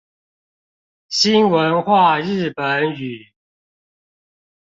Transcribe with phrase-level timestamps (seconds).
[1.09, 2.97] 新文化日本語